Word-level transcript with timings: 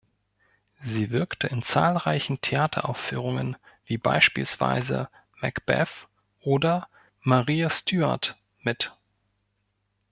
Sie 0.81 1.11
wirkte 1.11 1.45
in 1.45 1.61
zahlreichen 1.61 2.41
Theateraufführungen, 2.41 3.55
wie 3.85 3.99
beispielsweise 3.99 5.09
"Macbeth" 5.41 6.07
oder 6.39 6.87
"Maria 7.21 7.69
Stuart", 7.69 8.35
mit. 8.61 8.91